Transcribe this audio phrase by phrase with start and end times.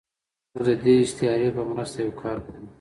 [0.53, 2.65] موږ د دې استعارې په مرسته یو کار کوو.